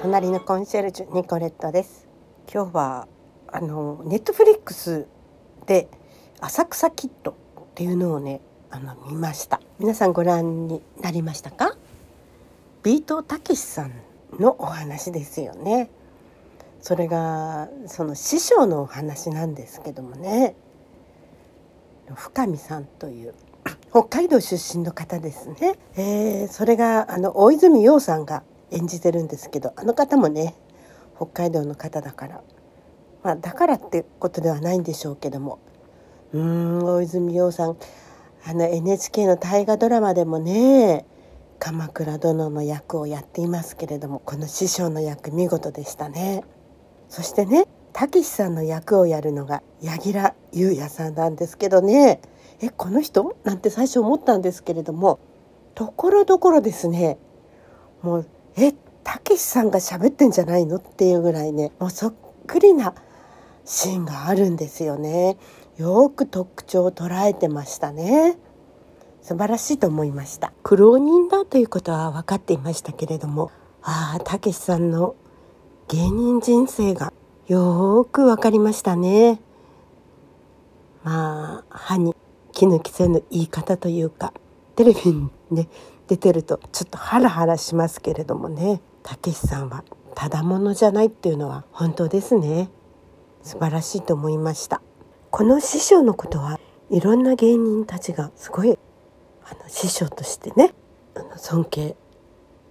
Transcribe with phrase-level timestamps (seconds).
[0.00, 2.06] 隣のコンシェルジュニコレットです。
[2.52, 3.08] 今日は
[3.48, 5.08] あのネットフリックス
[5.66, 5.88] で
[6.40, 7.34] 浅草キッドっ
[7.74, 8.40] ていうのをね
[8.70, 9.60] あの見ました。
[9.80, 11.76] 皆さんご覧になりましたか？
[12.84, 13.92] ビートたけしさん
[14.38, 15.90] のお話ですよね。
[16.80, 20.54] それがその師匠のお話なんですけどもね。
[22.14, 23.34] 深見さんという
[23.90, 30.54] 北海道出身の方ですね、えー、それがあの大泉洋さんが演じてるんですけどあの方もね
[31.16, 32.42] 北海道の方だから、
[33.22, 35.58] まあ、だからってことではないんでしょうけども。
[36.32, 37.76] うん大泉洋さん。
[38.44, 41.04] あの NHK の大河ドラマでもね
[41.58, 46.44] 鎌倉殿の役をやっていますけれどもこの師匠の役見事でしたね。
[47.08, 52.20] そしてねたけしさんの役をやるのが柳楽優弥さんなんですけどね。
[52.60, 53.36] えこの人？
[53.44, 55.18] なんて最初思ったんですけれども
[55.74, 57.18] ところどころですね。
[58.02, 58.26] もう
[58.60, 60.76] えたけしさんが喋ってんじゃないの？
[60.76, 62.14] っていうぐらいねもうそっ
[62.46, 62.94] くりな
[63.64, 65.36] シーンがあるんですよね。
[65.76, 68.36] よく特徴を捉えてましたね。
[69.22, 70.52] 素晴らしいと思いました。
[70.62, 73.50] 苦労人だということは分かっていましたけれども。
[73.82, 75.14] ああたけしさんの
[75.86, 77.12] 芸人人生が
[77.46, 79.40] よーく分かりましたね。
[81.04, 82.14] まあ歯に
[82.52, 84.34] 絹着せぬ言い方というか
[84.74, 85.68] テレビにね
[86.08, 88.80] 出てるとちょっとハラハラしますけれどもね。
[89.02, 89.84] たけしさんは
[90.14, 92.70] ただものじゃないっていうのは本当ですね。
[93.42, 94.82] 素晴らしいと思いました。
[95.30, 96.58] この師匠のことは
[96.90, 98.78] いろんな芸人たちがすごい
[99.44, 100.74] あの師匠としてね
[101.14, 101.96] あの尊敬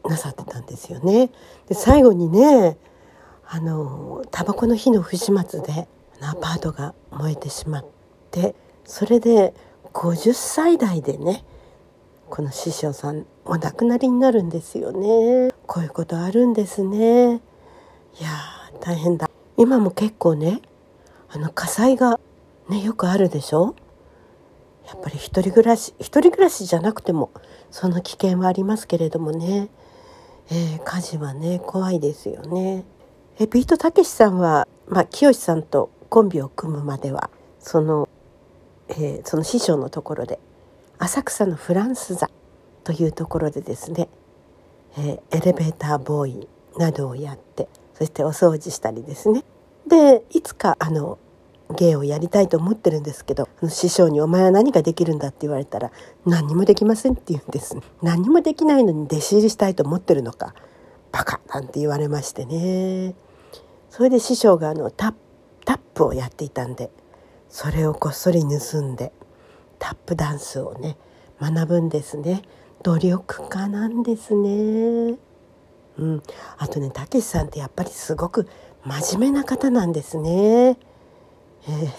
[0.06, 1.32] なさってたんですよね。
[1.68, 2.78] で最後にね
[3.48, 5.88] あのタバコの火の不始末で
[6.22, 7.86] アパートが燃えてしまっ
[8.32, 9.54] てそれで
[9.94, 11.44] 50歳代でね
[12.30, 15.50] この師匠さんお亡くなりになるんですよね。
[15.66, 17.36] こういうことあるんですね。
[17.36, 17.38] い
[18.22, 18.30] や
[18.82, 19.30] 大変だ。
[19.58, 20.62] 今も結構ね
[21.30, 22.20] あの火災が
[22.70, 23.76] ねよくあるでしょ？
[24.88, 27.32] やっぱり一人暮らし一人暮らしじゃなくても
[27.72, 29.70] その危険はありますけれどもね、
[30.50, 32.86] えー、火事はね怖いですよね。
[33.40, 38.08] えビートたけしさんは、まあ、清さんとコンビを組むまではその
[38.90, 40.40] えー、その師匠のところで
[41.00, 42.30] 浅草のフランス座
[42.84, 44.10] というところでですね、
[44.98, 46.48] えー、エレベーターボーイ
[46.78, 49.44] などをやってそしてお掃除したりですね
[49.88, 51.18] でいつかあの
[51.76, 55.92] 芸をやりたいと思ってるんですけど師匠に「お前は何ができるんだ?」って言われたら
[56.26, 60.54] 「何にもできません」って言うんです何もできないのに弟子入りしたいと思ってるのか
[61.12, 63.16] バカなんて言われましてね
[63.90, 65.14] それで師匠があのタ
[65.66, 66.90] ップをやっていたんで
[67.50, 69.12] それをこっそり盗んで
[69.80, 70.98] タップダンスをね
[71.40, 72.42] 学ぶんですね。
[72.84, 75.18] 努力家なんですね。
[75.98, 76.24] うん。
[76.58, 78.48] あとねたけしさんってやっぱりすごく
[78.84, 80.70] 真面目な方なんですね。
[80.70, 81.90] えー、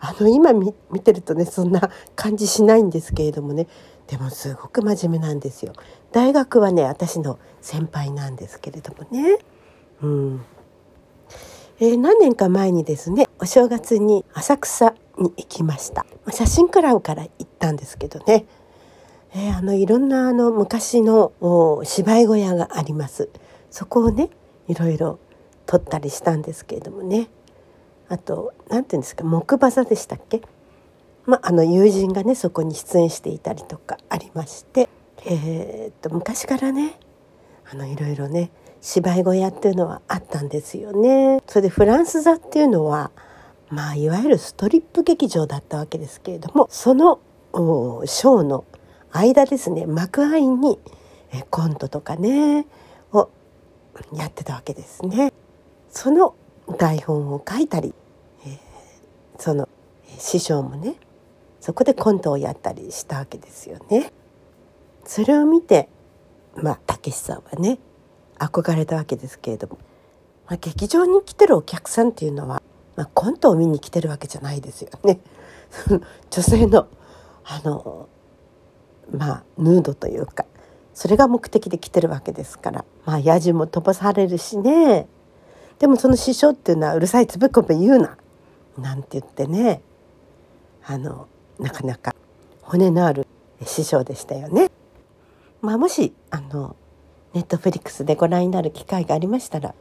[0.00, 3.66] あの今見てるとねそんな感じしないんですけれどもね。
[4.06, 5.72] でもすごく真面目なんですよ。
[6.12, 9.38] 大学はね私の先輩なんですけれどもね。
[10.02, 10.44] うん。
[11.80, 16.06] えー、何年か前にですねお正月に浅草に行きました。
[16.30, 18.46] 写真クラブから行ったんですけどね、
[19.34, 21.32] えー、あのいろんなあの昔の
[21.84, 23.28] 芝居小屋があります。
[23.70, 24.30] そこをね
[24.68, 25.18] いろいろ
[25.66, 27.28] 撮ったりしたんですけれどもね。
[28.08, 30.42] あと何て言うんですか木馬座でしたっけ？
[31.24, 34.88] まあ、あの友人がねそこに出演していたりとかありまして、
[35.24, 36.98] えー、っと昔からね
[37.72, 38.50] あのいろいろね
[38.80, 41.40] 芝居小屋っていうのはあったんですよね。
[41.46, 43.12] それでフランス座っていうのは
[43.72, 47.20] まあいわゆるストリップ劇場だったわけですけれどもその
[47.54, 48.66] ショーの
[49.12, 50.78] 間ですね幕間に
[51.32, 52.66] えコントとかね
[53.12, 53.30] を
[54.12, 55.32] やってたわけですね。
[55.90, 56.34] その
[56.78, 57.94] 台本を書いたり、
[58.46, 58.58] えー、
[59.38, 59.68] その
[60.18, 60.96] 師匠もね
[61.60, 64.12] そこでコントをやったりしたわけですよね。
[65.04, 65.88] それを見て
[66.56, 67.78] まあたけしさんはね
[68.38, 69.78] 憧れたわけですけれども、
[70.46, 72.62] まあ、劇場に来てるお客さんっていうのは、
[72.96, 75.20] まあ、コントを見に来てるわけじゃないですよね。
[76.30, 76.86] 女性の
[77.44, 78.08] あの
[79.10, 80.44] まあヌードというか
[80.94, 85.06] それが目的で来てるわけですからまあやじも飛ばされるしね
[85.78, 88.16] でもその師匠っていうのはうるさいつぶこべ言うな
[88.78, 89.82] なんて言ってね
[90.84, 91.26] あの
[91.58, 92.14] なかなか
[92.62, 93.26] 骨のある
[93.64, 94.70] 師匠でしたよね。
[95.60, 96.74] まあ、もしあの
[97.34, 99.74] ネットフリックスでご覧になる機会がありましたら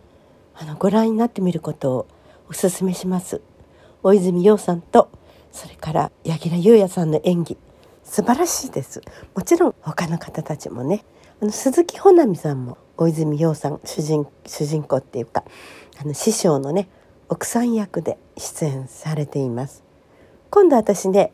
[0.56, 2.08] あのご覧になってみることを
[2.52, 3.40] お勧めします。
[4.04, 5.10] 大泉洋さんと
[5.54, 7.58] それから柳楽優弥さんの演技。
[8.04, 9.02] 素晴らしいです。
[9.34, 11.06] もちろん他の方たちもね。
[11.42, 15.46] あの鈴木保奈美さんも大泉洋さん主人主人公っていうか
[15.98, 16.90] あの師匠のね
[17.30, 19.82] 奥さん役で出演されています。
[20.50, 21.32] 今度私ね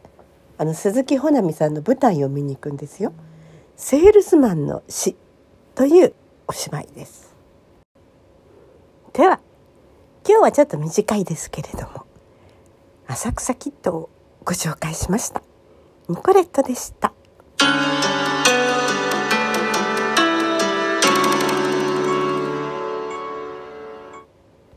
[0.60, 3.12] あの鈴木保奈美さんの舞台を見に行くんですよ。
[3.76, 5.16] セールスマンの死
[5.74, 6.14] という
[6.48, 7.36] お芝居です。
[9.14, 9.40] では
[10.30, 12.06] 今日はちょっと短いですけれども
[13.08, 14.10] 浅草キットを
[14.44, 15.42] ご紹介しました。
[16.10, 17.14] ニコレットでした。